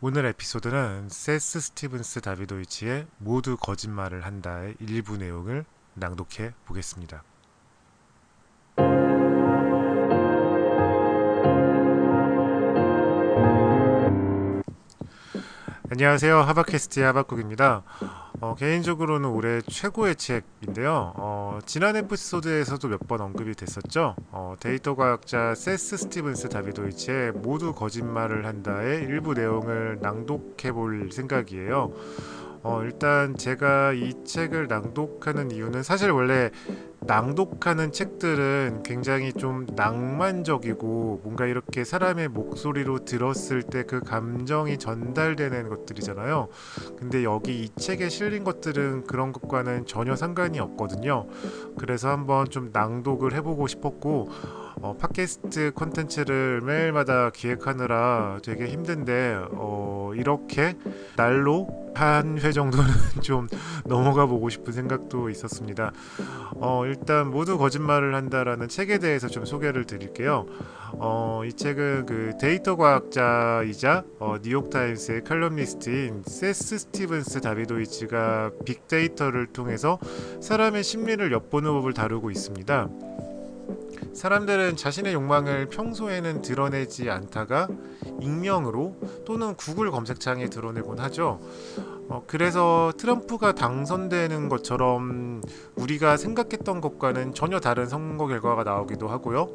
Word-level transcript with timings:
오늘 0.00 0.26
에피소드는 0.26 1.08
세스 1.08 1.58
스티븐스 1.58 2.20
다비도이치의 2.20 3.08
모두 3.18 3.56
거짓말을 3.56 4.24
한다의 4.24 4.76
일부 4.78 5.16
내용을 5.16 5.64
낭독해 5.94 6.54
보겠습니다. 6.66 7.24
안녕하세요. 15.90 16.40
하바캐스트의 16.42 17.06
하바국입니다. 17.06 17.82
어, 18.40 18.54
개인적으로는 18.58 19.30
올해 19.30 19.62
최고의 19.62 20.16
책인데요. 20.16 21.14
어, 21.16 21.58
지난 21.64 21.96
에피소드에서도 21.96 22.88
몇 22.88 22.98
번 23.08 23.22
언급이 23.22 23.54
됐었죠. 23.54 24.14
어, 24.30 24.54
데이터 24.60 24.94
과학자 24.94 25.54
세스 25.54 25.96
스티븐스 25.96 26.50
다비도이치의 26.50 27.32
모두 27.32 27.72
거짓말을 27.72 28.44
한다의 28.44 29.04
일부 29.04 29.32
내용을 29.32 29.98
낭독해 30.02 30.72
볼 30.72 31.10
생각이에요. 31.10 31.92
어, 32.62 32.82
일단 32.84 33.36
제가 33.36 33.92
이 33.92 34.12
책을 34.24 34.68
낭독하는 34.68 35.50
이유는 35.50 35.82
사실 35.82 36.10
원래 36.10 36.50
낭독하는 37.00 37.92
책들은 37.92 38.82
굉장히 38.84 39.32
좀 39.32 39.66
낭만적이고 39.74 41.20
뭔가 41.22 41.46
이렇게 41.46 41.84
사람의 41.84 42.28
목소리로 42.28 43.04
들었을 43.04 43.62
때 43.62 43.78
그 43.88 44.00
감정이 44.00 44.76
전달되는 44.78 45.68
것들이잖아요. 45.68 46.48
근데 46.98 47.24
여기 47.24 47.62
이 47.62 47.68
책에 47.74 48.08
실린 48.08 48.44
것들은 48.44 49.04
그런 49.04 49.32
것과는 49.32 49.86
전혀 49.86 50.14
상관이 50.14 50.60
없거든요. 50.60 51.26
그래서 51.78 52.10
한번 52.10 52.48
좀 52.50 52.70
낭독을 52.72 53.32
해보고 53.34 53.66
싶었고 53.66 54.28
어, 54.80 54.96
팟캐스트 54.98 55.72
콘텐츠를 55.74 56.60
매일마다 56.60 57.30
기획하느라 57.30 58.38
되게 58.44 58.66
힘든데 58.66 59.38
어, 59.52 60.12
이렇게 60.14 60.76
날로 61.16 61.88
한 61.94 62.38
회 62.38 62.52
정도는 62.52 62.86
좀 63.22 63.48
넘어가 63.84 64.26
보고 64.26 64.48
싶은 64.48 64.72
생각도 64.72 65.30
있었습니다. 65.30 65.92
어, 66.54 66.84
일단 66.86 67.28
모두 67.28 67.58
거짓말을 67.58 68.14
한다라는 68.14 68.68
책에 68.68 68.98
대해서 68.98 69.26
좀 69.26 69.44
소개를 69.44 69.84
드릴게요. 69.84 70.46
어, 70.92 71.42
이 71.44 71.52
책은 71.52 72.06
그 72.06 72.32
데이터 72.40 72.76
과학자이자 72.76 74.04
어, 74.20 74.36
뉴욕타임스의 74.42 75.24
칼럼니스트인 75.24 76.22
세스 76.26 76.78
스티븐스 76.78 77.40
다비도이치가 77.40 78.52
빅데이터를 78.64 79.48
통해서 79.48 79.98
사람의 80.40 80.84
심리를 80.84 81.32
엿보는 81.32 81.72
법을 81.72 81.94
다루고 81.94 82.30
있습니다. 82.30 82.88
사람들은 84.18 84.74
자신의 84.74 85.14
욕망을 85.14 85.66
평소에는 85.66 86.42
드러내지 86.42 87.08
않다가 87.08 87.68
익명으로 88.20 88.96
또는 89.24 89.54
구글 89.54 89.92
검색창에 89.92 90.50
드러내곤 90.50 90.98
하죠. 90.98 91.40
어, 92.08 92.24
그래서 92.26 92.92
트럼프가 92.98 93.52
당선되는 93.52 94.48
것처럼 94.48 95.40
우리가 95.76 96.16
생각했던 96.16 96.80
것과는 96.80 97.32
전혀 97.32 97.60
다른 97.60 97.86
선거 97.86 98.26
결과가 98.26 98.64
나오기도 98.64 99.06
하고요. 99.06 99.50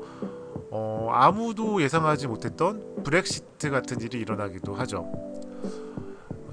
어, 0.72 1.10
아무도 1.12 1.82
예상하지 1.82 2.28
못했던 2.28 3.04
브렉시트 3.04 3.70
같은 3.70 4.00
일이 4.00 4.18
일어나기도 4.22 4.76
하죠. 4.76 5.12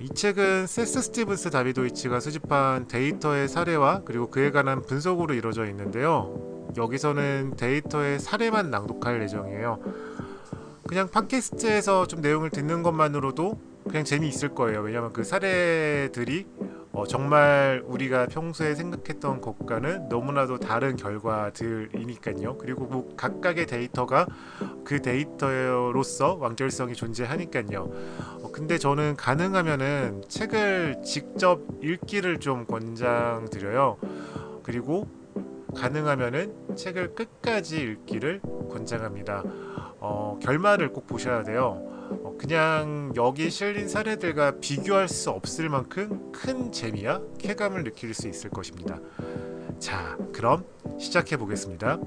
이 0.00 0.08
책은 0.12 0.66
세스 0.66 1.02
스티븐스 1.02 1.50
다비도이치가 1.50 2.18
수집한 2.18 2.88
데이터의 2.88 3.46
사례와 3.46 4.02
그리고 4.04 4.30
그에 4.30 4.50
관한 4.50 4.82
분석으로 4.82 5.34
이루어져 5.34 5.66
있는데요. 5.66 6.59
여기서는 6.76 7.54
데이터의 7.56 8.18
사례만 8.18 8.70
낭독할 8.70 9.22
예정이에요. 9.22 9.78
그냥 10.86 11.08
팟캐스트에서 11.08 12.06
좀 12.06 12.20
내용을 12.20 12.50
듣는 12.50 12.82
것만으로도 12.82 13.60
그냥 13.88 14.04
재미있을 14.04 14.50
거예요. 14.54 14.80
왜냐하면 14.80 15.12
그 15.12 15.24
사례들이 15.24 16.46
어, 16.92 17.06
정말 17.06 17.82
우리가 17.86 18.26
평소에 18.26 18.74
생각했던 18.74 19.40
것과는 19.40 20.08
너무나도 20.08 20.58
다른 20.58 20.96
결과들이니까요. 20.96 22.58
그리고 22.58 22.86
뭐 22.86 23.14
각각의 23.16 23.66
데이터가 23.66 24.26
그 24.84 25.00
데이터로서 25.00 26.34
완결성이 26.34 26.94
존재하니까요. 26.94 27.82
어, 28.42 28.50
근데 28.52 28.76
저는 28.76 29.14
가능하면은 29.16 30.24
책을 30.28 31.02
직접 31.04 31.62
읽기를 31.80 32.38
좀 32.38 32.66
권장드려요. 32.66 33.96
그리고 34.64 35.06
가능하면은 35.76 36.76
책을 36.76 37.14
끝까지 37.14 37.80
읽기를 37.80 38.40
권장합니다. 38.70 39.42
어, 40.00 40.38
결말을 40.42 40.92
꼭 40.92 41.06
보셔야 41.06 41.42
돼요. 41.42 41.82
어, 42.22 42.36
그냥 42.38 43.12
여기 43.16 43.50
실린 43.50 43.88
사례들과 43.88 44.58
비교할 44.60 45.08
수 45.08 45.30
없을 45.30 45.68
만큼 45.68 46.32
큰 46.32 46.72
재미와 46.72 47.20
쾌감을 47.38 47.84
느낄 47.84 48.14
수 48.14 48.28
있을 48.28 48.50
것입니다. 48.50 48.98
자, 49.78 50.16
그럼 50.32 50.64
시작해 50.98 51.36
보겠습니다. 51.36 51.98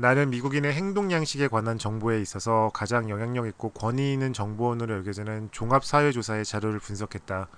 나는 0.00 0.30
미국인의 0.30 0.72
행동 0.72 1.12
양식에 1.12 1.46
관한 1.46 1.76
정보에 1.76 2.22
있어서 2.22 2.70
가장 2.72 3.10
영향력 3.10 3.46
있고 3.48 3.68
권위 3.68 4.14
있는 4.14 4.32
정보원으로 4.32 4.96
여겨지는 4.96 5.50
종합사회조사의 5.52 6.46
자료를 6.46 6.78
분석했다. 6.78 7.48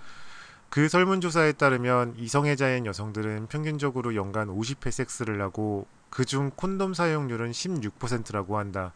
그 0.68 0.88
설문조사에 0.88 1.52
따르면 1.52 2.14
이성애자인 2.16 2.84
여성들은 2.84 3.46
평균적으로 3.46 4.16
연간 4.16 4.48
50회 4.48 4.90
섹스를 4.90 5.40
하고 5.40 5.86
그중 6.10 6.50
콘돔 6.56 6.94
사용률은 6.94 7.52
16%라고 7.52 8.58
한다. 8.58 8.92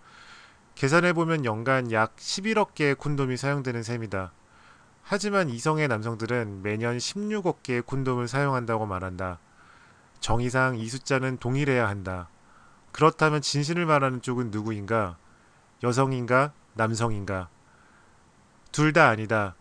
계산해보면 0.74 1.44
연간 1.44 1.92
약 1.92 2.16
11억 2.16 2.74
개의 2.74 2.96
콘돔이 2.96 3.36
사용되는 3.36 3.84
셈이다. 3.84 4.32
하지만 5.04 5.50
이성의 5.50 5.86
남성들은 5.86 6.62
매년 6.62 6.96
16억 6.96 7.62
개의 7.62 7.82
콘돔을 7.82 8.26
사용한다고 8.26 8.86
말한다. 8.86 9.38
정의상 10.18 10.78
이 10.78 10.88
숫자는 10.88 11.36
동일해야 11.38 11.86
한다. 11.86 12.28
그렇다면 12.96 13.42
진실을 13.42 13.84
말하는 13.84 14.22
쪽은 14.22 14.50
누구인가? 14.50 15.18
여성인가? 15.82 16.52
남성인가? 16.72 17.50
둘 18.72 18.94
다 18.94 19.08
아니다. 19.08 19.54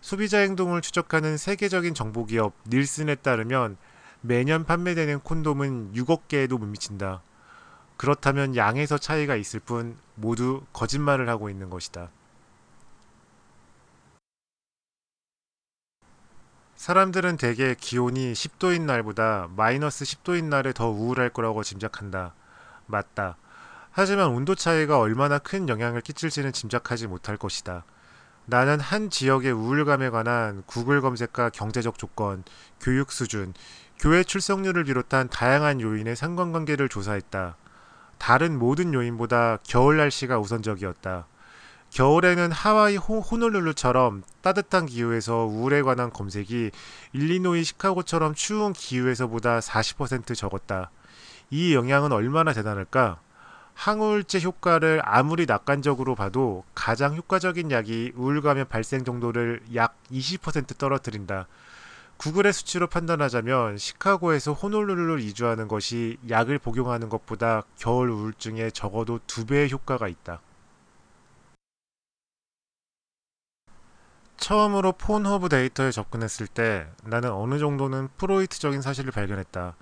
소비자 0.00 0.38
행동을 0.38 0.80
추적하는 0.80 1.36
세계적인 1.36 1.92
정보 1.92 2.24
기업 2.24 2.54
닐슨에 2.66 3.16
따르면 3.16 3.76
매년 4.22 4.64
판매되는 4.64 5.20
콘돔은 5.20 5.92
6억 5.92 6.28
개에도 6.28 6.56
못 6.56 6.64
미친다. 6.64 7.20
그렇다면 7.98 8.56
양에서 8.56 8.96
차이가 8.96 9.36
있을 9.36 9.60
뿐 9.60 9.98
모두 10.14 10.62
거짓말을 10.72 11.28
하고 11.28 11.50
있는 11.50 11.68
것이다. 11.68 12.08
사람들은 16.76 17.36
대개 17.36 17.74
기온이 17.78 18.32
10도인 18.32 18.82
날보다 18.86 19.50
마이너스 19.54 20.06
10도인 20.06 20.44
날에 20.44 20.72
더 20.72 20.88
우울할 20.88 21.28
거라고 21.28 21.62
짐작한다. 21.62 22.32
맞다. 22.88 23.36
하지만 23.92 24.28
온도 24.28 24.54
차이가 24.54 24.98
얼마나 24.98 25.38
큰 25.38 25.68
영향을 25.68 26.00
끼칠지는 26.00 26.52
짐작하지 26.52 27.06
못할 27.06 27.36
것이다. 27.36 27.84
나는 28.46 28.80
한 28.80 29.10
지역의 29.10 29.52
우울감에 29.52 30.10
관한 30.10 30.62
구글 30.66 31.00
검색과 31.00 31.50
경제적 31.50 31.98
조건, 31.98 32.44
교육 32.80 33.12
수준, 33.12 33.52
교회 33.98 34.22
출석률을 34.24 34.84
비롯한 34.84 35.28
다양한 35.28 35.80
요인의 35.80 36.16
상관관계를 36.16 36.88
조사했다. 36.88 37.56
다른 38.16 38.58
모든 38.58 38.94
요인보다 38.94 39.58
겨울 39.64 39.96
날씨가 39.98 40.38
우선적이었다. 40.38 41.26
겨울에는 41.90 42.52
하와이 42.52 42.96
호놀룰루처럼 42.96 44.22
따뜻한 44.42 44.86
기후에서 44.86 45.44
우울에 45.44 45.82
관한 45.82 46.10
검색이 46.10 46.70
일리노이 47.12 47.64
시카고처럼 47.64 48.34
추운 48.34 48.72
기후에서보다 48.72 49.60
40% 49.60 50.34
적었다. 50.36 50.90
이 51.50 51.74
영향은 51.74 52.12
얼마나 52.12 52.52
대단할까? 52.52 53.20
항우울제 53.74 54.40
효과를 54.40 55.00
아무리 55.04 55.46
낙관적으로 55.46 56.14
봐도 56.14 56.64
가장 56.74 57.14
효과적인 57.14 57.70
약이 57.70 58.12
우울감의 58.16 58.64
발생 58.64 59.04
정도를 59.04 59.62
약 59.74 59.96
20% 60.10 60.76
떨어뜨린다. 60.76 61.46
구글의 62.16 62.52
수치로 62.52 62.88
판단하자면 62.88 63.78
시카고에서 63.78 64.52
호놀룰루를 64.52 65.20
이주하는 65.20 65.68
것이 65.68 66.18
약을 66.28 66.58
복용하는 66.58 67.08
것보다 67.08 67.62
겨울 67.78 68.10
우울증에 68.10 68.70
적어도 68.70 69.20
두 69.28 69.46
배의 69.46 69.70
효과가 69.70 70.08
있다. 70.08 70.40
처음으로 74.38 74.92
폰허브 74.92 75.48
데이터에 75.48 75.92
접근했을 75.92 76.48
때 76.48 76.88
나는 77.04 77.30
어느 77.30 77.58
정도는 77.58 78.08
프로이트적인 78.16 78.82
사실을 78.82 79.12
발견했다. 79.12 79.76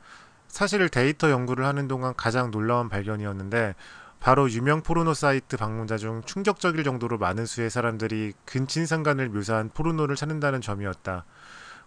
사실 0.49 0.89
데이터 0.89 1.31
연구를 1.31 1.65
하는 1.65 1.89
동안 1.89 2.15
가장 2.17 2.51
놀라운 2.51 2.89
발견이었는데 2.89 3.75
바로 4.21 4.51
유명 4.51 4.83
포르노 4.83 5.15
사이트 5.15 5.57
방문자 5.57 5.99
중 5.99 6.23
충격적일 6.25 6.83
정도로 6.85 7.19
많은 7.19 7.47
수의 7.47 7.71
사람들이 7.71 8.33
근친상간을 8.45 9.29
묘사한 9.29 9.71
포르노를 9.73 10.17
찾는다는 10.17 10.61
점이었다. 10.61 11.25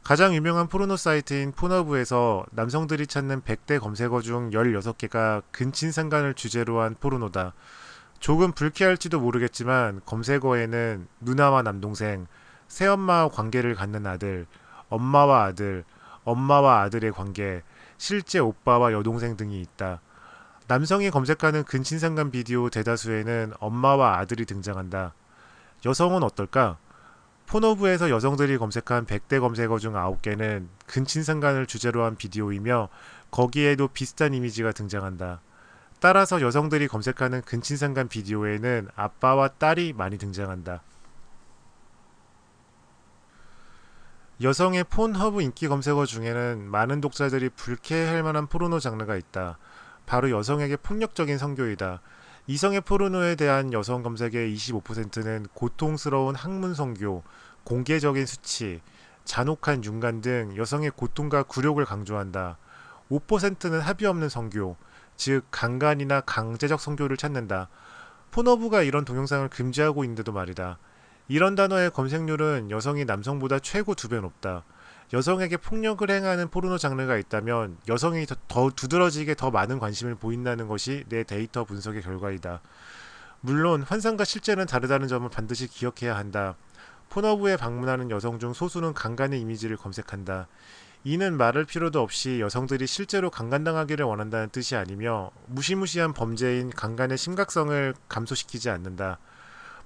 가장 0.03 0.33
유명한 0.33 0.67
포르노 0.67 0.95
사이트인 0.95 1.51
폰허브에서 1.51 2.45
남성들이 2.51 3.07
찾는 3.07 3.41
100대 3.41 3.79
검색어 3.79 4.21
중 4.21 4.51
16개가 4.51 5.44
근친상간을 5.51 6.35
주제로 6.35 6.79
한 6.79 6.95
포르노다. 7.00 7.53
조금 8.19 8.51
불쾌할지도 8.51 9.19
모르겠지만 9.19 10.01
검색어에는 10.05 11.07
누나와 11.21 11.62
남동생, 11.62 12.27
새엄마와 12.67 13.29
관계를 13.29 13.75
갖는 13.75 14.05
아들, 14.05 14.45
엄마와 14.89 15.44
아들, 15.45 15.83
엄마와 16.23 16.81
아들의 16.83 17.12
관계, 17.12 17.63
실제 18.00 18.40
오빠와 18.40 18.94
여동생 18.94 19.38
등이 19.38 19.62
있다. 19.62 20.01
남성이 20.68 21.12
검색하는 21.12 21.66
근친상간 21.66 22.31
비디오 22.31 22.69
대다수에는 22.69 23.54
엄마와 23.60 24.18
아들이 24.18 24.46
등장한다. 24.46 25.13
여성은 25.86 26.24
어떨까? 26.24 26.78
포너브에서 27.46 28.10
여성들이 28.10 28.57
검색한 28.57 29.06
100대 29.06 29.42
검색어 29.42 29.80
중 29.80 29.94
9개는 29.94 30.68
근친상간을 30.88 31.66
주제로 31.66 32.06
한 32.06 32.16
비디오이며 32.16 32.88
거기에도 33.31 33.90
비슷한 33.90 34.34
이미지가 34.34 34.72
등장한다. 34.72 35.42
따라서 36.00 36.40
여성들이 36.42 36.88
검색하는 36.88 37.42
근친상간 37.42 38.07
비디오에는 38.07 38.88
아빠와 38.96 39.50
딸이 39.50 39.94
많이 39.94 40.18
등장한다. 40.18 40.81
여성의 44.41 44.86
폰허브 44.86 45.41
인기 45.41 45.68
검색어 45.68 46.06
중에는 46.06 46.71
많은 46.71 47.01
독자들이 47.01 47.50
불쾌할 47.50 48.24
만한 48.24 48.47
포르노 48.47 48.80
장르가 48.80 49.18
있다. 49.18 49.57
바로 50.06 50.31
여성에게 50.31 50.77
폭력적인 50.77 51.38
성교이다. 51.38 52.00
이성애 52.47 52.81
포르노에 52.81 53.36
대한 53.36 53.74
여성 53.74 54.01
검색의 54.01 54.56
25%는 54.56 55.47
고통스러운 55.53 56.36
항문 56.36 56.74
성교, 56.74 57.24
공개적인 57.65 58.25
수치, 58.25 58.80
잔혹한 59.25 59.83
윤간 59.83 60.21
등 60.21 60.53
여성의 60.56 60.91
고통과 60.95 61.44
굴욕을 61.44 61.83
강조한다. 61.83 62.57
5%는 63.12 63.81
합의 63.81 64.07
없는 64.07 64.30
성교, 64.30 64.77
즉 65.18 65.44
강간이나 65.51 66.21
강제적 66.21 66.80
성교를 66.80 67.18
찾는다. 67.18 67.68
폰허브가 68.31 68.83
이런 68.83 69.03
동영상을 69.03 69.50
금지하고 69.50 70.06
있는데도 70.06 70.31
말이다. 70.31 70.80
이런 71.29 71.53
단어의 71.55 71.91
검색률은 71.91 72.71
여성이 72.71 73.05
남성보다 73.05 73.59
최고 73.59 73.93
두 73.95 74.09
배 74.09 74.19
높다. 74.19 74.63
여성에게 75.13 75.57
폭력을 75.57 76.09
행하는 76.09 76.49
포르노 76.49 76.77
장르가 76.77 77.17
있다면 77.17 77.77
여성이 77.87 78.25
더, 78.25 78.35
더 78.47 78.69
두드러지게 78.69 79.35
더 79.35 79.51
많은 79.51 79.79
관심을 79.79 80.15
보인다는 80.15 80.67
것이 80.67 81.03
내 81.07 81.23
데이터 81.23 81.63
분석의 81.65 82.01
결과이다. 82.01 82.61
물론 83.41 83.83
환상과 83.83 84.25
실제는 84.25 84.65
다르다는 84.65 85.07
점을 85.07 85.27
반드시 85.29 85.67
기억해야 85.67 86.17
한다. 86.17 86.55
포너브에 87.09 87.57
방문하는 87.57 88.09
여성 88.11 88.39
중 88.39 88.53
소수는 88.53 88.93
강간의 88.93 89.39
이미지를 89.39 89.77
검색한다. 89.77 90.47
이는 91.03 91.37
말할 91.37 91.65
필요도 91.65 92.01
없이 92.01 92.39
여성들이 92.39 92.85
실제로 92.85 93.29
강간당하기를 93.29 94.05
원한다는 94.05 94.49
뜻이 94.49 94.75
아니며 94.75 95.31
무시무시한 95.45 96.13
범죄인 96.13 96.71
강간의 96.71 97.17
심각성을 97.17 97.93
감소시키지 98.09 98.69
않는다. 98.69 99.19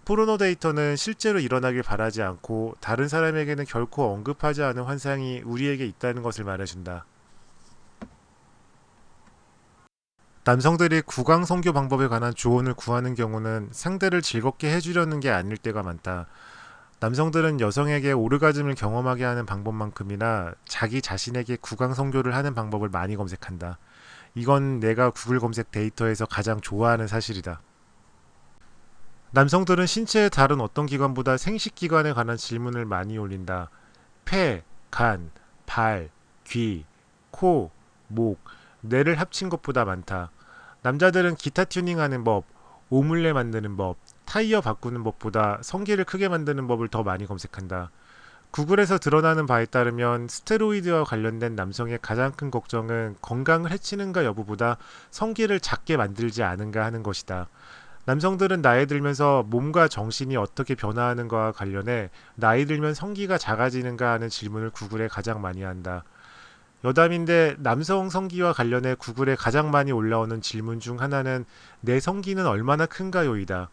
포르노 0.05 0.37
데이터는 0.37 0.97
실제로 0.97 1.39
일어나길 1.39 1.81
바라지 1.81 2.21
않고 2.21 2.75
다른 2.81 3.07
사람에게는 3.07 3.65
결코 3.65 4.11
언급하지 4.13 4.61
않은 4.63 4.83
환상이 4.83 5.41
우리에게 5.45 5.85
있다는 5.85 6.23
것을 6.23 6.43
말해준다. 6.43 7.05
남성들이 10.45 11.03
구강 11.03 11.45
성교 11.45 11.71
방법에 11.71 12.09
관한 12.09 12.35
조언을 12.35 12.73
구하는 12.73 13.15
경우는 13.15 13.69
상대를 13.71 14.21
즐겁게 14.21 14.73
해주려는 14.75 15.21
게 15.21 15.29
아닐 15.29 15.55
때가 15.55 15.83
많다. 15.83 16.27
남성들은 16.99 17.61
여성에게 17.61 18.11
오르가즘을 18.11 18.75
경험하게 18.75 19.23
하는 19.23 19.45
방법만큼이나 19.45 20.53
자기 20.65 21.01
자신에게 21.01 21.57
구강 21.61 21.93
성교를 21.93 22.35
하는 22.35 22.53
방법을 22.53 22.89
많이 22.89 23.15
검색한다. 23.15 23.77
이건 24.35 24.81
내가 24.81 25.11
구글 25.11 25.39
검색 25.39 25.71
데이터에서 25.71 26.25
가장 26.25 26.59
좋아하는 26.59 27.07
사실이다. 27.07 27.61
남성들은 29.35 29.87
신체의 29.87 30.29
다른 30.29 30.61
어떤 30.61 30.85
기관보다 30.85 31.37
생식 31.37 31.73
기관에 31.73 32.13
관한 32.13 32.37
질문을 32.37 32.85
많이 32.85 33.17
올린다. 33.17 33.71
폐, 34.25 34.61
간, 34.91 35.31
발, 35.65 36.11
귀, 36.43 36.85
코, 37.31 37.71
목, 38.09 38.39
뇌를 38.81 39.19
합친 39.19 39.49
것보다 39.49 39.85
많다. 39.85 40.29
남자들은 40.83 41.33
기타 41.33 41.63
튜닝하는 41.63 42.23
법, 42.23 42.45
오물레 42.91 43.33
만드는 43.33 43.75
법, 43.75 43.97
타이어 44.25 44.61
바꾸는 44.61 45.03
법보다 45.03 45.57
성기를 45.63 46.05
크게 46.05 46.27
만드는 46.27 46.67
법을 46.67 46.89
더 46.89 47.01
많이 47.01 47.25
검색한다. 47.25 47.89
구글에서 48.51 48.99
드러나는 48.99 49.47
바에 49.47 49.65
따르면 49.65 50.27
스테로이드와 50.27 51.05
관련된 51.05 51.55
남성의 51.55 51.97
가장 52.03 52.33
큰 52.33 52.51
걱정은 52.51 53.15
건강을 53.19 53.71
해치는가 53.71 54.25
여부보다 54.25 54.77
성기를 55.09 55.59
작게 55.59 55.97
만들지 55.97 56.43
않은가 56.43 56.85
하는 56.85 57.01
것이다. 57.01 57.47
남성들은 58.05 58.61
나이 58.61 58.85
들면서 58.85 59.43
몸과 59.47 59.87
정신이 59.87 60.35
어떻게 60.35 60.75
변화하는가와 60.75 61.53
관련해 61.53 62.09
나이 62.35 62.65
들면 62.65 62.93
성기가 62.93 63.37
작아지는가 63.37 64.11
하는 64.11 64.27
질문을 64.29 64.71
구글에 64.71 65.07
가장 65.07 65.41
많이 65.41 65.63
한다. 65.63 66.03
여담인데 66.83 67.55
남성 67.59 68.09
성기와 68.09 68.51
관련해 68.51 68.95
구글에 68.95 69.35
가장 69.35 69.71
많이 69.71 69.93
올라오는 69.93 70.41
질문 70.41 70.81
중 70.81 70.99
하나는 70.99 71.45
내 71.79 72.01
성기는 72.01 72.45
얼마나 72.45 72.85
큰가요이다. 72.85 73.69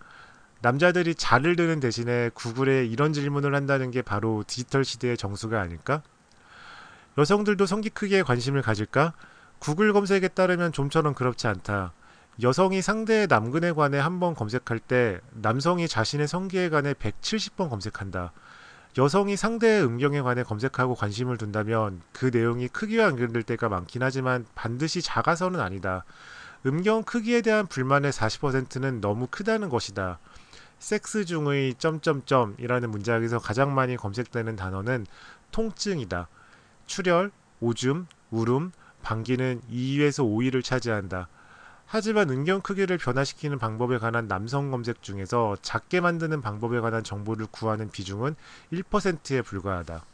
남자들이 0.63 1.17
잘을 1.17 1.57
드는 1.57 1.81
대신에 1.81 2.31
구글에 2.35 2.87
이런 2.87 3.13
질문을 3.13 3.55
한다는 3.55 3.91
게 3.91 4.03
바로 4.03 4.45
디지털 4.47 4.85
시대의 4.85 5.17
정수가 5.17 5.61
아닐까? 5.61 6.03
여성들도 7.19 7.67
성기 7.67 7.91
크기에 7.91 8.23
관심을 8.23 8.63
가질까? 8.63 9.15
구글 9.59 9.93
검색에 9.93 10.29
따르면 10.29 10.71
좀처럼 10.71 11.15
그렇지 11.15 11.49
않다. 11.49 11.93
여성이 12.43 12.81
상대의 12.81 13.27
남근에 13.27 13.73
관해 13.73 13.99
한 13.99 14.21
번 14.21 14.35
검색할 14.35 14.79
때 14.79 15.21
남성이 15.33 15.89
자신의 15.89 16.29
성기에 16.29 16.69
관해 16.71 16.95
170번 16.95 17.69
검색한다. 17.69 18.33
여성이 18.99 19.37
상대의 19.37 19.85
음경에 19.85 20.21
관해 20.21 20.43
검색하고 20.43 20.95
관심을 20.95 21.37
둔다면 21.39 22.03
그 22.13 22.31
내용이 22.33 22.69
크기와 22.69 23.07
연결될 23.07 23.43
때가 23.43 23.69
많긴 23.69 24.03
하지만 24.03 24.47
반드시 24.55 25.01
작아서는 25.03 25.61
아니다. 25.61 26.05
음경 26.67 27.05
크기에 27.05 27.41
대한 27.43 27.67
불만의 27.67 28.13
40%는 28.13 29.01
너무 29.01 29.27
크다는 29.31 29.69
것이다. 29.69 30.19
섹스 30.79 31.25
중의 31.25 31.75
점점점이라는 31.75 32.91
문장에서 32.91 33.39
가장 33.39 33.75
많이 33.75 33.97
검색되는 33.97 34.57
단어는 34.57 35.07
통증이다. 35.53 36.29
출혈, 36.87 37.31
오줌, 37.61 38.07
울음, 38.31 38.73
방귀는 39.03 39.63
2위에서 39.71 40.25
5위를 40.25 40.65
차지한다. 40.65 41.29
하지만 41.93 42.31
음경 42.31 42.61
크기를 42.61 42.99
변화시키는 42.99 43.59
방법에 43.59 43.99
관한 43.99 44.29
남성 44.29 44.71
검색 44.71 45.03
중에서 45.03 45.57
작게 45.61 46.01
만드는 46.01 46.41
방법에 46.41 46.79
관한 46.79 47.03
정보를 47.03 47.49
구하는 47.51 47.91
비중은 47.91 48.37
1%에 48.73 49.43
불과하다. 49.43 50.05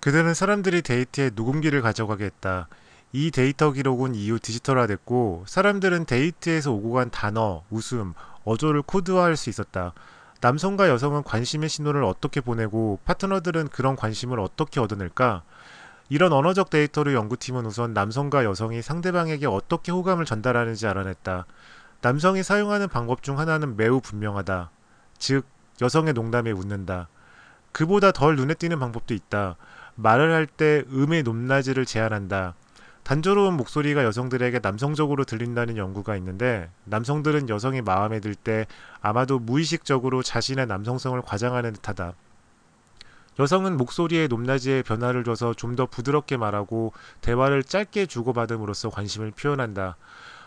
그들은 0.00 0.34
사람들이 0.34 0.82
데이트에 0.82 1.30
녹음기를 1.34 1.80
가져가게 1.80 2.26
했다. 2.26 2.68
이 3.14 3.30
데이터 3.30 3.72
기록은 3.72 4.14
이후 4.14 4.38
디지털화됐고 4.38 5.44
사람들은 5.46 6.04
데이트에서 6.04 6.72
오고 6.72 6.92
간 6.92 7.10
단어, 7.10 7.64
웃음, 7.70 8.12
어조를 8.44 8.82
코드화할 8.82 9.38
수 9.38 9.48
있었다. 9.48 9.94
남성과 10.42 10.90
여성은 10.90 11.22
관심의 11.22 11.70
신호를 11.70 12.04
어떻게 12.04 12.42
보내고 12.42 12.98
파트너들은 13.06 13.68
그런 13.68 13.96
관심을 13.96 14.38
어떻게 14.38 14.78
얻어낼까? 14.78 15.42
이런 16.08 16.32
언어적 16.32 16.70
데이터를 16.70 17.14
연구팀은 17.14 17.64
우선 17.66 17.94
남성과 17.94 18.44
여성이 18.44 18.82
상대방에게 18.82 19.46
어떻게 19.46 19.90
호감을 19.92 20.24
전달하는지 20.24 20.86
알아냈다. 20.86 21.46
남성이 22.02 22.42
사용하는 22.42 22.88
방법 22.88 23.22
중 23.22 23.38
하나는 23.38 23.76
매우 23.76 24.00
분명하다. 24.00 24.70
즉, 25.18 25.46
여성의 25.80 26.12
농담에 26.12 26.50
웃는다. 26.52 27.08
그보다 27.72 28.12
덜 28.12 28.36
눈에 28.36 28.54
띄는 28.54 28.78
방법도 28.78 29.14
있다. 29.14 29.56
말을 29.96 30.32
할 30.32 30.46
때 30.46 30.84
음의 30.92 31.22
높낮이를 31.22 31.86
제한한다. 31.86 32.54
단조로운 33.04 33.54
목소리가 33.54 34.02
여성들에게 34.04 34.60
남성적으로 34.60 35.24
들린다는 35.24 35.76
연구가 35.76 36.16
있는데 36.16 36.70
남성들은 36.84 37.48
여성이 37.48 37.82
마음에 37.82 38.20
들 38.20 38.34
때 38.34 38.66
아마도 39.00 39.38
무의식적으로 39.38 40.22
자신의 40.22 40.66
남성성을 40.66 41.20
과장하는 41.22 41.74
듯하다. 41.74 42.14
여성은 43.38 43.76
목소리의 43.76 44.28
높낮이에 44.28 44.82
변화를 44.82 45.24
줘서 45.24 45.54
좀 45.54 45.74
더 45.74 45.86
부드럽게 45.86 46.36
말하고 46.36 46.92
대화를 47.20 47.64
짧게 47.64 48.06
주고받음으로써 48.06 48.90
관심을 48.90 49.32
표현한다. 49.32 49.96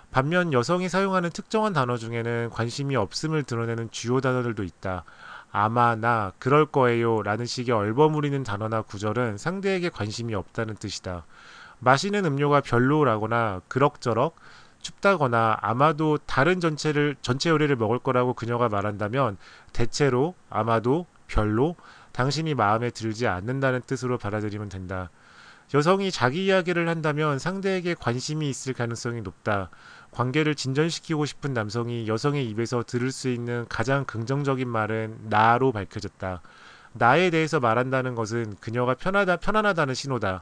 반면 0.09 0.53
여성이 0.53 0.87
사용하는 0.87 1.31
특정한 1.31 1.73
단어 1.73 1.97
중에는 1.97 2.49
관심이 2.51 2.95
없음을 2.95 3.43
드러내는 3.43 3.91
주요 3.91 4.21
단어들도 4.21 4.63
있다. 4.63 5.03
아마 5.51 5.95
나 5.97 6.31
그럴 6.39 6.65
거예요 6.65 7.23
라는 7.23 7.45
식의 7.45 7.75
얼버무리는 7.75 8.41
단어나 8.43 8.83
구절은 8.83 9.37
상대에게 9.37 9.89
관심이 9.89 10.33
없다는 10.33 10.75
뜻이다. 10.75 11.25
마시는 11.79 12.23
음료가 12.23 12.61
별로라거나 12.61 13.63
그럭저럭 13.67 14.35
춥다거나 14.81 15.57
아마도 15.61 16.17
다른 16.19 16.61
전체를 16.61 17.17
전체 17.21 17.49
요리를 17.49 17.75
먹을 17.75 17.99
거라고 17.99 18.33
그녀가 18.33 18.69
말한다면 18.69 19.37
대체로 19.73 20.35
아마도 20.49 21.05
별로 21.27 21.75
당신이 22.17 22.55
마음에 22.55 22.89
들지 22.89 23.27
않는다는 23.27 23.81
뜻으로 23.85 24.17
받아들이면 24.17 24.69
된다. 24.69 25.11
여성이 25.75 26.09
자기 26.09 26.47
이야기를 26.47 26.89
한다면 26.89 27.37
상대에게 27.37 27.93
관심이 27.93 28.49
있을 28.49 28.73
가능성이 28.73 29.21
높다. 29.21 29.69
관계를 30.09 30.55
진전시키고 30.55 31.27
싶은 31.27 31.53
남성이 31.53 32.07
여성의 32.07 32.49
입에서 32.49 32.81
들을 32.81 33.11
수 33.11 33.29
있는 33.29 33.67
가장 33.69 34.03
긍정적인 34.03 34.67
말은 34.67 35.29
나로 35.29 35.71
밝혀졌다. 35.71 36.41
나에 36.93 37.29
대해서 37.29 37.59
말한다는 37.59 38.15
것은 38.15 38.55
그녀가 38.61 38.95
편하다, 38.95 39.35
편안하다는 39.37 39.93
신호다. 39.93 40.41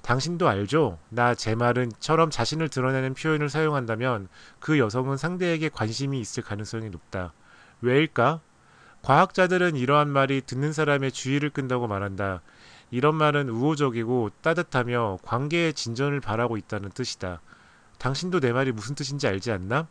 당신도 0.00 0.48
알죠? 0.48 0.98
나 1.10 1.34
제 1.34 1.54
말은처럼 1.54 2.30
자신을 2.30 2.70
드러내는 2.70 3.12
표현을 3.12 3.50
사용한다면 3.50 4.28
그 4.58 4.78
여성은 4.78 5.18
상대에게 5.18 5.68
관심이 5.68 6.18
있을 6.18 6.42
가능성이 6.42 6.88
높다. 6.88 7.34
왜일까? 7.82 8.40
과학자들은 9.02 9.76
이러한 9.76 10.08
말이 10.08 10.42
듣는 10.42 10.72
사람의 10.72 11.12
주의를 11.12 11.50
끈다고 11.50 11.86
말한다. 11.86 12.42
이런 12.90 13.14
말은 13.14 13.48
우호적이고 13.48 14.30
따뜻하며 14.42 15.18
관계의 15.22 15.74
진전을 15.74 16.20
바라고 16.20 16.56
있다는 16.56 16.90
뜻이다. 16.90 17.40
당신도 17.98 18.40
내 18.40 18.52
말이 18.52 18.72
무슨 18.72 18.94
뜻인지 18.94 19.26
알지 19.26 19.52
않나? 19.52 19.86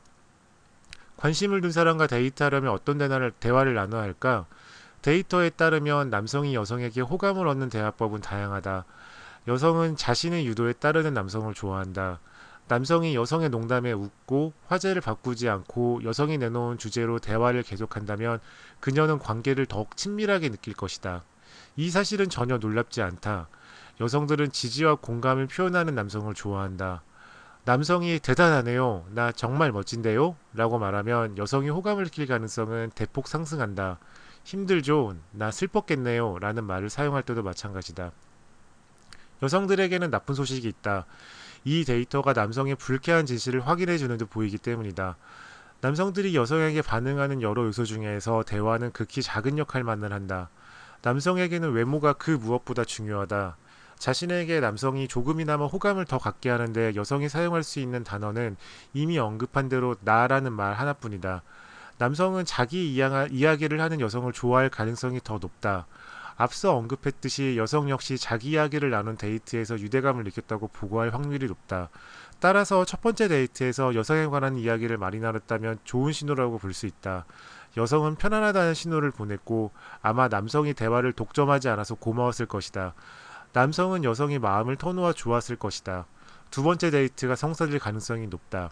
관심을 1.18 1.62
둔 1.62 1.72
사람과 1.72 2.08
데이트하려면 2.08 2.72
어떤 2.72 2.98
대화를, 2.98 3.32
대화를 3.32 3.74
나눠야 3.74 4.02
할까? 4.02 4.46
데이터에 5.02 5.50
따르면 5.50 6.10
남성이 6.10 6.56
여성에게 6.56 7.02
호감을 7.02 7.48
얻는 7.48 7.70
대화법은 7.70 8.22
다양하다. 8.22 8.86
여성은 9.48 9.96
자신의 9.96 10.46
유도에 10.48 10.74
따르는 10.74 11.14
남성을 11.14 11.54
좋아한다. 11.54 12.20
남성이 12.70 13.16
여성의 13.16 13.50
농담에 13.50 13.92
웃고 13.92 14.54
화제를 14.68 15.02
바꾸지 15.02 15.50
않고 15.50 16.04
여성이 16.04 16.38
내놓은 16.38 16.78
주제로 16.78 17.18
대화를 17.18 17.64
계속한다면 17.64 18.40
그녀는 18.80 19.18
관계를 19.18 19.66
더욱 19.66 19.98
친밀하게 19.98 20.50
느낄 20.50 20.76
것이다. 20.76 21.24
이 21.78 21.90
사실은 21.90 22.30
전혀 22.30 22.60
놀랍지 22.60 23.02
않다. 23.02 23.50
여성들은 24.00 24.52
지지와 24.52 24.96
공감을 24.96 25.48
표현하는 25.48 25.96
남성을 25.96 26.32
좋아한다. 26.36 27.02
남성이 27.66 28.20
대단하네요. 28.20 29.04
나 29.16 29.32
정말 29.32 29.72
멋진데요? 29.72 30.36
라고 30.54 30.78
말하면 30.78 31.40
여성이 31.40 31.70
호감을 31.70 32.04
느낄 32.04 32.28
가능성은 32.28 32.92
대폭 32.94 33.28
상승한다. 33.28 33.98
힘들죠? 34.44 35.16
나 35.32 35.50
슬펐겠네요. 35.50 36.38
라는 36.38 36.66
말을 36.66 36.92
사용할 36.92 37.24
때도 37.24 37.42
마찬가지다. 37.42 38.12
여성들에게는 39.42 40.12
나쁜 40.12 40.36
소식이 40.36 40.68
있다. 40.68 41.08
이 41.64 41.86
데이터가 41.86 42.34
남성의 42.34 42.76
불쾌한 42.76 43.26
진실을 43.26 43.68
확인해 43.68 43.98
주는 43.98 44.18
듯 44.18 44.30
보이기 44.30 44.58
때문이다. 44.58 45.18
남성들이 45.82 46.36
여성에게 46.36 46.82
반응하는 46.82 47.42
여러 47.42 47.66
요소 47.66 47.86
중에서 47.86 48.44
대화는 48.44 48.92
극히 48.92 49.22
작은 49.22 49.58
역할만을 49.58 50.12
한다. 50.12 50.50
남성에게는 51.02 51.72
외모가 51.72 52.14
그 52.14 52.32
무엇보다 52.32 52.84
중요하다. 52.84 53.56
자신에게 53.98 54.60
남성이 54.62 55.08
조금이나마 55.08 55.66
호감을 55.66 56.06
더 56.06 56.18
갖게 56.18 56.50
하는데 56.50 56.96
여성이 56.96 57.30
사용할 57.30 57.64
수 57.64 57.80
있는 57.80 58.04
단어는 58.04 58.56
이미 58.94 59.20
언급한 59.20 59.70
대로 59.70 59.96
나라는 60.02 60.54
말 60.54 60.74
하나뿐이다. 60.74 61.44
남성은 61.98 62.46
자기 62.46 62.94
이야기를 62.94 63.82
하는 63.82 64.00
여성을 64.00 64.32
좋아할 64.32 64.70
가능성이 64.70 65.20
더 65.22 65.38
높다. 65.38 65.86
앞서 66.40 66.74
언급했듯이 66.74 67.58
여성 67.58 67.90
역시 67.90 68.18
자기 68.18 68.52
이야기를 68.52 68.90
나눈 68.92 69.18
데이트에서 69.18 69.78
유대감을 69.78 70.24
느꼈다고 70.24 70.70
보고할 70.70 71.14
확률이 71.14 71.48
높다. 71.48 71.90
따라서 72.40 72.86
첫 72.86 73.02
번째 73.02 73.28
데이트에서 73.28 73.94
여성에 73.94 74.28
관한 74.28 74.56
이야기를 74.56 74.98
많이 74.98 75.20
나눴다면 75.20 75.80
좋은 75.84 76.14
신호라고 76.14 76.58
볼 76.58 76.74
수 76.74 76.86
있다. 76.86 77.26
여성은 77.76 78.16
편안하다는 78.16 78.74
신호를 78.74 79.12
보냈고 79.12 79.72
아마 80.02 80.30
남성이 80.30 80.74
대화를 80.74 81.12
독점하지 81.12 81.68
않아서 81.68 81.96
고마웠을 81.96 82.46
것이다. 82.46 82.94
남성은 83.52 84.06
여성이 84.06 84.40
마음을 84.40 84.78
터놓아 84.78 85.12
좋았을 85.12 85.58
것이다. 85.58 86.06
두 86.52 86.64
번째 86.64 86.90
데이트가 86.90 87.36
성사될 87.36 87.80
가능성이 87.80 88.28
높다. 88.28 88.70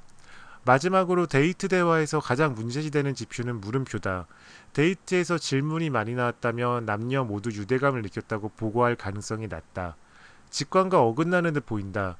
마지막으로 0.67 1.27
데이트 1.27 1.69
대화에서 1.69 2.19
가장 2.19 2.53
문제시되는 2.53 3.15
지표는 3.15 3.62
물음표다. 3.62 4.27
데이트에서 4.74 5.38
질문이 5.38 5.89
많이 5.89 6.13
나왔다면 6.13 6.86
남녀 6.86 7.24
모두 7.24 7.50
유대감을 7.51 8.01
느꼈다고 8.01 8.50
보고할 8.50 8.97
가능성이 8.97 9.47
낮다. 9.47 9.95
직관과 10.50 11.01
어긋나는 11.01 11.53
듯 11.53 11.65
보인다. 11.65 12.17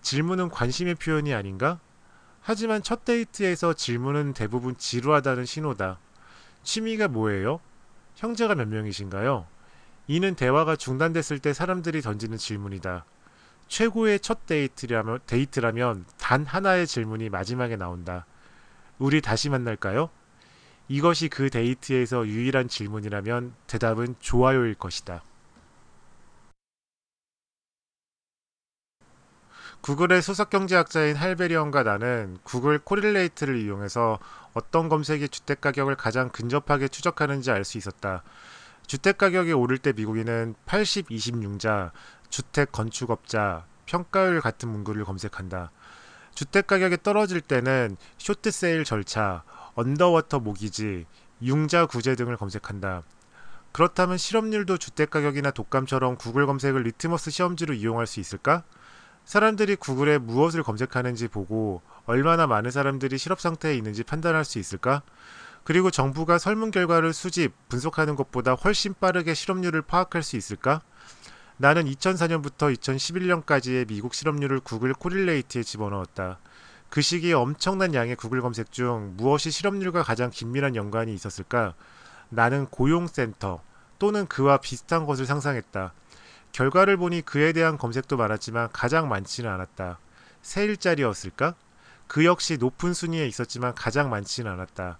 질문은 0.00 0.48
관심의 0.48 0.94
표현이 0.94 1.34
아닌가? 1.34 1.78
하지만 2.40 2.82
첫 2.82 3.04
데이트에서 3.04 3.74
질문은 3.74 4.32
대부분 4.32 4.78
지루하다는 4.78 5.44
신호다. 5.44 5.98
취미가 6.62 7.08
뭐예요? 7.08 7.60
형제가 8.16 8.54
몇 8.54 8.66
명이신가요? 8.66 9.46
이는 10.06 10.34
대화가 10.34 10.74
중단됐을 10.74 11.38
때 11.38 11.52
사람들이 11.52 12.00
던지는 12.00 12.38
질문이다. 12.38 13.04
최고의 13.70 14.18
첫 14.18 14.46
데이트라면, 14.46 15.20
데이트라면 15.26 16.04
단 16.18 16.44
하나의 16.44 16.88
질문이 16.88 17.30
마지막에 17.30 17.76
나온다. 17.76 18.26
우리 18.98 19.22
다시 19.22 19.48
만날까요? 19.48 20.10
이것이 20.88 21.28
그 21.28 21.50
데이트에서 21.50 22.26
유일한 22.26 22.66
질문이라면 22.66 23.54
대답은 23.68 24.16
좋아요일 24.18 24.74
것이다. 24.74 25.22
구글의 29.82 30.20
수석 30.20 30.50
경제학자인 30.50 31.14
할 31.14 31.29
배리언과 31.29 31.84
나는 31.84 32.38
구글 32.42 32.80
코릴레이트를 32.80 33.56
이용해서 33.56 34.18
어떤 34.52 34.88
검색이 34.88 35.28
주택 35.28 35.60
가격을 35.60 35.94
가장 35.94 36.28
근접하게 36.28 36.88
추적하는지 36.88 37.52
알 37.52 37.64
수 37.64 37.78
있었다. 37.78 38.24
주택 38.88 39.18
가격이 39.18 39.52
오를 39.52 39.78
때 39.78 39.92
미국인은 39.92 40.56
80, 40.66 41.10
20 41.10 41.28
융자, 41.28 41.92
주택 42.30 42.72
건축업자, 42.72 43.66
평가율 43.86 44.40
같은 44.40 44.68
문구를 44.68 45.04
검색한다. 45.04 45.70
주택 46.34 46.66
가격이 46.66 46.98
떨어질 47.02 47.40
때는 47.40 47.96
short 48.18 48.50
sale 48.50 48.84
절차, 48.84 49.42
underwater 49.74 50.40
모기지, 50.40 51.06
융자 51.42 51.86
구제 51.86 52.14
등을 52.14 52.36
검색한다. 52.36 53.02
그렇다면 53.72 54.16
실업률도 54.16 54.78
주택 54.78 55.10
가격이나 55.10 55.50
독감처럼 55.50 56.16
구글 56.16 56.46
검색을 56.46 56.82
리트머스 56.82 57.30
시험지로 57.30 57.74
이용할 57.74 58.06
수 58.06 58.20
있을까? 58.20 58.64
사람들이 59.24 59.76
구글에 59.76 60.18
무엇을 60.18 60.62
검색하는지 60.62 61.28
보고 61.28 61.82
얼마나 62.06 62.46
많은 62.46 62.70
사람들이 62.70 63.18
실업 63.18 63.40
상태에 63.40 63.74
있는지 63.76 64.02
판단할 64.02 64.44
수 64.44 64.58
있을까? 64.58 65.02
그리고 65.62 65.90
정부가 65.90 66.38
설문 66.38 66.70
결과를 66.70 67.12
수집, 67.12 67.52
분석하는 67.68 68.16
것보다 68.16 68.54
훨씬 68.54 68.94
빠르게 68.98 69.34
실업률을 69.34 69.82
파악할 69.82 70.22
수 70.22 70.36
있을까? 70.36 70.80
나는 71.62 71.84
2004년부터 71.84 72.74
2011년까지의 72.74 73.86
미국 73.86 74.14
실업률을 74.14 74.60
구글 74.60 74.94
코릴레이트에 74.94 75.62
집어넣었다. 75.62 76.38
그 76.88 77.02
시기에 77.02 77.34
엄청난 77.34 77.92
양의 77.92 78.16
구글 78.16 78.40
검색 78.40 78.72
중 78.72 79.12
무엇이 79.18 79.50
실업률과 79.50 80.02
가장 80.02 80.30
긴밀한 80.30 80.74
연관이 80.74 81.12
있었을까? 81.12 81.74
나는 82.30 82.64
고용센터 82.64 83.60
또는 83.98 84.26
그와 84.26 84.56
비슷한 84.56 85.04
것을 85.04 85.26
상상했다. 85.26 85.92
결과를 86.52 86.96
보니 86.96 87.20
그에 87.20 87.52
대한 87.52 87.76
검색도 87.76 88.16
많았지만 88.16 88.70
가장 88.72 89.10
많지는 89.10 89.50
않았다. 89.50 89.98
새 90.40 90.64
일자리였을까? 90.64 91.56
그 92.06 92.24
역시 92.24 92.56
높은 92.56 92.94
순위에 92.94 93.26
있었지만 93.26 93.74
가장 93.74 94.08
많지는 94.08 94.50
않았다. 94.50 94.96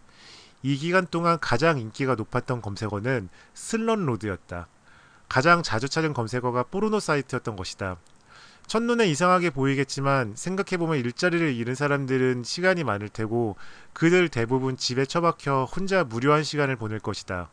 이 0.63 0.77
기간 0.77 1.07
동안 1.07 1.39
가장 1.41 1.79
인기가 1.79 2.17
높았던 2.17 2.61
검색어는 2.61 3.31
슬럿로드였다. 3.55 4.69
가장 5.31 5.63
자주 5.63 5.89
찾은 5.89 6.13
검색어가 6.13 6.65
포르노 6.65 6.99
사이트였던 6.99 7.55
것이다. 7.55 7.99
첫눈에 8.67 9.07
이상하게 9.07 9.51
보이겠지만 9.51 10.35
생각해보면 10.35 10.99
일자리를 10.99 11.55
잃은 11.55 11.77
사람들은 11.77 12.43
시간이 12.43 12.83
많을 12.83 13.09
테고 13.09 13.55
그들 13.93 14.29
대부분 14.29 14.77
집에 14.77 15.05
처박혀 15.05 15.65
혼자 15.65 16.03
무료한 16.03 16.43
시간을 16.43 16.75
보낼 16.75 16.99
것이다. 16.99 17.49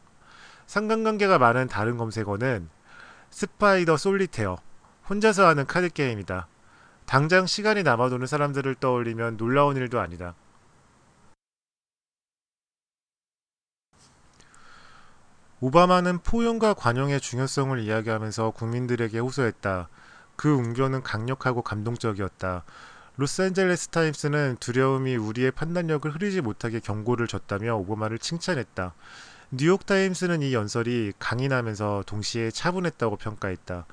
상관관계가 0.65 1.37
많은 1.37 1.67
다른 1.67 1.97
검색어는 1.97 2.67
스파이더 3.29 3.95
솔리테어, 3.95 4.57
혼자서 5.07 5.45
하는 5.45 5.67
카드 5.67 5.89
게임이다. 5.89 6.47
당장 7.05 7.45
시간이 7.45 7.83
남아도는 7.83 8.25
사람들을 8.25 8.73
떠올리면 8.75 9.37
놀라운 9.37 9.77
일도 9.77 9.99
아니다. 9.99 10.33
오바마는 15.59 16.19
포용과 16.19 16.75
관용의 16.75 17.19
중요성을 17.19 17.79
이야기하면서 17.79 18.51
국민들에게 18.51 19.17
호소했다. 19.17 19.89
그 20.35 20.53
웅변은 20.53 21.01
강력하고 21.01 21.63
감동적이었다. 21.63 22.63
로스앤젤레스 23.15 23.87
타임스는 23.87 24.57
두려움이 24.59 25.15
우리의 25.15 25.49
판단력을 25.49 26.13
흐리지 26.13 26.41
못하게 26.41 26.79
경고를 26.79 27.25
줬다며 27.25 27.75
오바마를 27.75 28.19
칭찬했다. 28.19 28.93
뉴욕 29.49 29.83
타임스는 29.83 30.43
이 30.43 30.53
연설이 30.53 31.13
강인하면서 31.17 32.03
동시에 32.05 32.51
차분했다고 32.51 33.15
평가했다. 33.15 33.87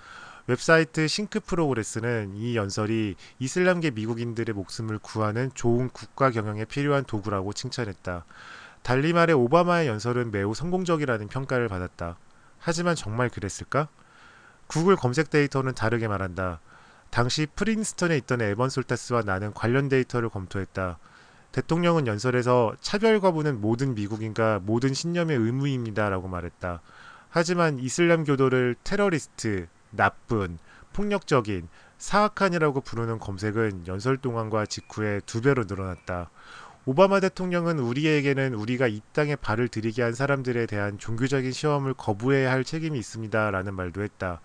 웹사이트 0.47 1.09
싱크 1.09 1.41
프로그레스는 1.41 2.35
이 2.35 2.57
연설이 2.57 3.15
이슬람계 3.39 3.93
미국인들의 3.93 4.55
목숨을 4.55 4.99
구하는 4.99 5.51
좋은 5.55 5.89
국가 5.89 6.31
경영에 6.31 6.67
필요한 6.67 7.05
도구라고 7.05 7.55
칭찬했다. 7.55 8.27
달리 8.85 9.15
말해 9.15 9.33
오바마의 9.33 9.89
연설은 9.89 10.31
매우 10.31 10.55
성공적이라는 10.55 11.29
평가를 11.29 11.69
받았다. 11.69 12.19
하지만 12.59 12.95
정말 12.95 13.31
그랬을까? 13.31 13.89
구글 14.67 14.95
검색 14.95 15.31
데이터는 15.31 15.75
다르게 15.75 16.07
말한다. 16.07 16.61
당시 17.09 17.47
프린스턴에 17.47 18.15
있던 18.19 18.43
에번 18.43 18.69
솔타스와 18.69 19.23
나는 19.23 19.55
관련 19.55 19.89
데이터를 19.89 20.29
검토했다. 20.29 20.99
대통령은 21.53 22.07
연설에서 22.07 22.75
차별 22.83 23.21
거부는 23.21 23.63
모든 23.63 23.95
미국인과 23.95 24.61
모든 24.63 24.93
신념의 24.93 25.39
의무입니다라고 25.39 26.29
말했다. 26.29 26.83
하지만 27.31 27.79
이슬람 27.79 28.25
교도를 28.25 28.77
테러리스트, 28.85 29.67
나쁜, 29.93 30.59
폭력적인, 30.93 31.69
사악한이라고 31.97 32.83
부르는 32.83 33.19
검색은 33.19 33.87
연설 33.87 34.19
동안과 34.19 34.67
직후에 34.67 35.23
두 35.25 35.41
배로 35.41 35.65
늘어났다. 35.65 36.29
오바마 36.87 37.21
대통령은 37.21 37.79
우리에게는 37.79 38.53
우리가 38.53 38.89
이 38.89 39.01
땅에 39.15 39.37
발을 39.37 39.69
들이게 39.69 40.03
한 40.03 40.13
사람들에 40.13 40.67
대한 40.67 40.99
종교적인 40.99 41.51
시험을 41.51 41.95
거부해야 41.95 42.51
할 42.51 42.63
책임이 42.63 42.99
있습니다. 42.99 43.51
라는 43.51 43.75
말도 43.75 44.03
했다. 44.03 44.43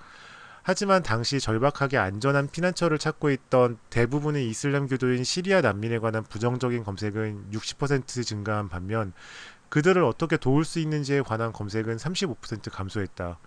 하지만 0.63 1.03
당시 1.03 1.41
절박하게 1.41 1.97
안전한 1.97 2.47
피난처를 2.47 2.97
찾고 2.97 3.31
있던 3.31 3.77
대부분의 3.89 4.47
이슬람 4.47 4.87
교도인 4.87 5.25
시리아 5.25 5.59
난민에 5.59 5.99
관한 5.99 6.23
부정적인 6.23 6.85
검색은 6.85 7.51
60% 7.51 8.25
증가한 8.25 8.69
반면 8.69 9.11
그들을 9.67 10.01
어떻게 10.03 10.37
도울 10.37 10.63
수 10.63 10.79
있는지에 10.79 11.21
관한 11.21 11.51
검색은 11.51 11.97
35% 11.97 12.71
감소했다. 12.71 13.37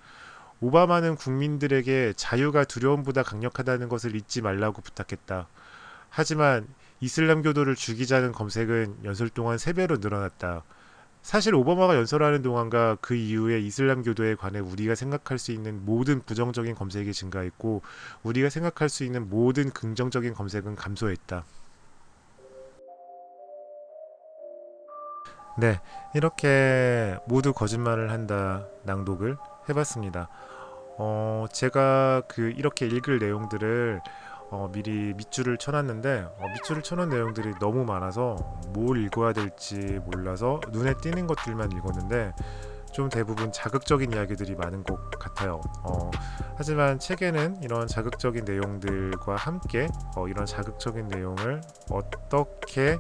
오바마는 0.61 1.17
국민들에게 1.17 2.13
자유가 2.17 2.65
두려움보다 2.65 3.23
강력하다는 3.23 3.89
것을 3.89 4.15
잊지 4.15 4.43
말라고 4.43 4.83
부탁했다. 4.83 5.49
하지만 6.11 6.69
이슬람 7.02 7.42
교도를 7.42 7.75
죽이자는 7.75 8.30
검색은 8.30 9.00
연설 9.02 9.28
동안 9.28 9.56
3배로 9.56 10.00
늘어났다. 10.00 10.62
사실 11.21 11.52
오바마가 11.52 11.97
연설하는 11.97 12.42
동안과 12.42 12.99
그 13.00 13.16
이후에 13.16 13.59
이슬람 13.59 14.04
교도에 14.04 14.37
관해 14.37 14.61
우리가 14.61 14.94
생각할 14.94 15.37
수 15.38 15.50
있는 15.50 15.85
모든 15.85 16.23
부정적인 16.23 16.76
검색이 16.76 17.12
증가했고 17.12 17.82
우리가 18.23 18.50
생각할 18.50 18.88
수 18.88 19.02
있는 19.02 19.28
모든 19.28 19.71
긍정적인 19.71 20.32
검색은 20.35 20.76
감소했다. 20.76 21.44
네, 25.59 25.80
이렇게 26.14 27.16
모두 27.26 27.52
거짓말을 27.52 28.12
한다 28.12 28.68
낭독을 28.85 29.37
해봤습니다. 29.68 30.28
어, 30.99 31.47
제가 31.52 32.23
그 32.28 32.52
이렇게 32.56 32.87
읽을 32.87 33.18
내용들을 33.18 34.00
어, 34.52 34.68
미리 34.71 35.14
밑줄을 35.14 35.56
쳐놨는데 35.56 36.26
어, 36.38 36.47
밑줄을 36.52 36.82
쳐놓은 36.82 37.09
내용들이 37.09 37.54
너무 37.59 37.87
많아서 37.87 38.37
뭘 38.75 39.02
읽어야 39.02 39.32
될지 39.32 39.76
몰라서 40.04 40.61
눈에 40.73 40.92
띄는 41.00 41.26
것들만 41.26 41.73
읽었는데 41.73 42.35
좀 42.92 43.09
대부분 43.09 43.50
자극적인 43.50 44.12
이야기들이 44.12 44.54
많은 44.54 44.85
것 44.85 45.11
같아요. 45.18 45.62
어, 45.85 46.11
하지만 46.56 46.99
책에는 46.99 47.62
이런 47.62 47.87
자극적인 47.87 48.44
내용들과 48.44 49.37
함께 49.37 49.88
어, 50.16 50.28
이런 50.28 50.44
자극적인 50.44 51.09
내용을 51.09 51.62
어떻게 51.90 52.99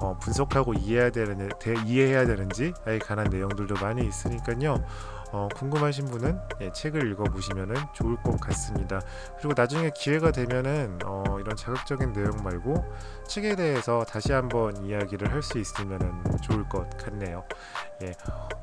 어, 0.00 0.16
분석하고 0.18 0.74
이해해야 0.74 1.10
되는 1.10 1.48
대, 1.58 1.74
이해해야 1.84 2.26
되는지에 2.26 2.98
관한 3.04 3.28
내용들도 3.28 3.74
많이 3.80 4.06
있으니까요. 4.06 4.84
어, 5.32 5.48
궁금하신 5.54 6.06
분은 6.06 6.40
예, 6.60 6.72
책을 6.72 7.08
읽어보시면 7.12 7.74
좋을 7.92 8.16
것 8.16 8.40
같습니다. 8.40 9.00
그리고 9.38 9.54
나중에 9.56 9.90
기회가 9.94 10.32
되면은 10.32 10.98
어, 11.04 11.22
이런 11.38 11.54
자극적인 11.54 12.12
내용 12.12 12.36
말고 12.42 12.84
책에 13.28 13.54
대해서 13.54 14.04
다시 14.04 14.32
한번 14.32 14.84
이야기를 14.84 15.30
할 15.32 15.40
수 15.40 15.58
있으면 15.58 16.22
좋을 16.42 16.68
것 16.68 16.88
같네요. 16.98 17.44
예, 18.02 18.12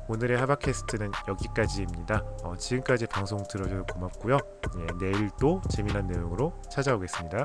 오늘의 0.06 0.38
하바캐스트는 0.38 1.10
여기까지입니다. 1.26 2.22
어, 2.44 2.54
지금까지 2.56 3.06
방송 3.06 3.42
들어주셔서 3.48 3.84
고맙고요. 3.84 4.38
예, 4.78 4.86
내일 5.00 5.30
또 5.40 5.60
재미난 5.68 6.06
내용으로 6.06 6.52
찾아오겠습니다. 6.70 7.44